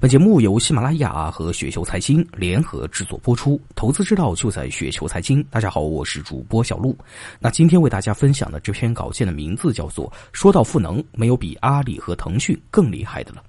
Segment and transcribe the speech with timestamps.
[0.00, 5.42] 本节目由喜马拉雅和雪球财经联合制作播出，投资之道就在雪球财经。
[5.50, 6.96] 大家好，我是主播小璐。
[7.40, 13.42] 那今天为大家分享的这篇稿件的名字叫做《说到赋能，没有比阿里和腾讯更厉害的了》，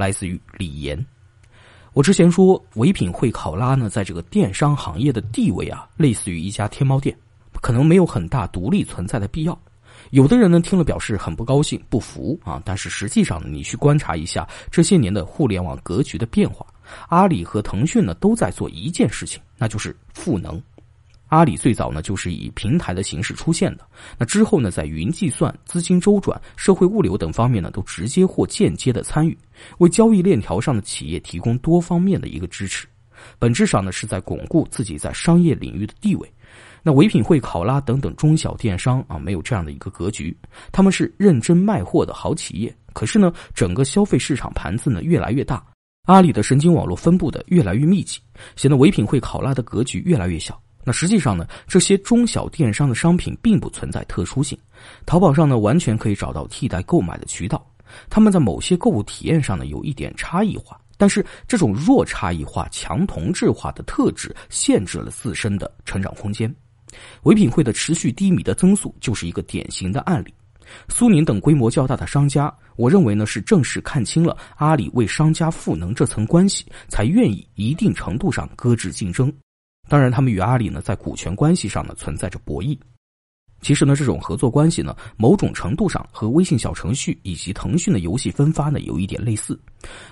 [0.00, 1.04] 来自于李岩。
[1.92, 7.18] 我之前说唯品会考拉呢，在这个电商行业的地位啊，类似于一家天猫店，
[7.60, 9.58] 可能没有很大独立存在的必要。
[10.10, 16.64] 有的人呢听了表示很不高兴、不服啊，但是实际上呢，你去观察一下这些年的互联网格局的变化，
[17.08, 20.62] 阿里和腾讯呢都在做一件事情，那就是赋能。
[21.28, 23.84] 阿里最早呢就是以平台的形式出现的，
[24.16, 29.36] 那之后呢，在云计算、资金周转、社会物流等方面呢，都直接或间接的参与，
[29.78, 32.86] 为交易链条上的企业提供多方面的一个支持，
[33.38, 36.32] 本质上呢是在巩固自己在商业领域的地位。
[36.82, 40.36] 那唯品会、考拉等等中小电商啊，没有这样的一个格局，
[40.70, 42.72] 他们是认真卖货的好企业。
[42.92, 45.64] 可是呢，整个消费市场盘子呢越来越大，
[46.06, 48.20] 阿里的神经网络分布的越来越密集，
[48.54, 50.60] 显得唯品会、考拉的格局越来越小。
[50.84, 54.56] 那实际上呢，这些中小电商的商品并不存在特殊性，
[55.04, 57.66] 淘宝上呢完全可以找到替代购买的渠道。
[58.08, 60.80] 他们在某些购物体验上呢有一点差异化。
[60.96, 66.54] 但是这种弱差异化、强同质化的特质，限制了自身的成长空间。
[67.24, 70.32] 唯品会的持续低迷的增速，就是一个典型的案例。
[70.88, 79.32] 苏宁等规模较大的商家，我认为呢是正式看清了阿里为商家赋能这层关系，才愿意一定程度上搁置竞争。
[79.88, 82.76] 当然，他们与阿里呢在股权关系上呢存在着博弈。
[83.66, 89.58] 其实呢，这种合作关系呢，某种程度上和微信小程序以及腾讯的游戏分发呢有一点类似。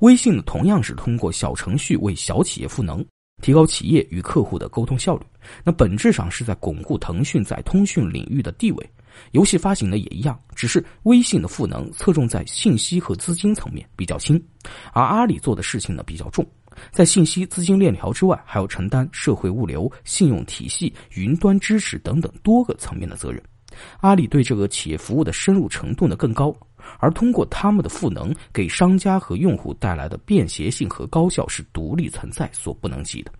[0.00, 3.02] 微信同样是通过小程序为小企业赋能，
[3.40, 5.24] 提高企业与客户的沟通效率。
[5.64, 8.90] 那本质上是在巩固腾讯在通讯领域的地位。
[9.32, 14.38] 游戏发行呢也一样，只是微信的赋能侧重在信息和资金层面比较轻，
[14.92, 16.46] 而阿里做的事情呢比较重。
[16.90, 23.42] 在信息资金链条之外，还要承担社会物流、信用体系、云端支持等等多个层面的责任。
[24.00, 26.54] 阿里对这个企业服务的深入程度呢更高，
[26.98, 33.30] 而通过他们的赋能，给商家和用户带来的便携性和高效是独立存在所不能及的。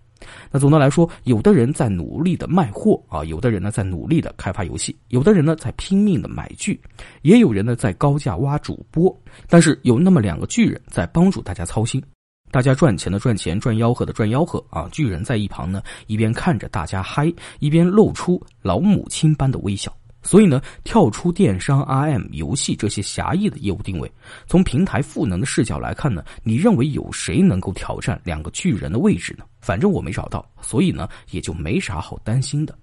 [0.51, 6.79] 那总的来说，有的人在努力的卖货啊，有的人呢在努力的开发游戏，有的人呢在拼命的买剧，
[7.21, 9.13] 也有人呢在高价挖主播。
[9.47, 12.03] 但是有那么两个巨人在帮助大家操心。
[12.51, 14.89] 大家赚钱的赚钱，赚吆喝的赚吆喝啊！
[14.91, 19.95] 巨人在一旁呢，一边看着大家嗨，一边露出老母亲般的微笑。
[20.21, 24.11] 所以呢，跳出电商、RM 游戏这些狭义的业务定位，
[24.47, 29.45] 从平台赋能的视角来看呢，你认为有谁能够挑战两个巨人的位置呢？
[29.61, 32.75] 反正我没找到，所以呢，也就没啥好担心的。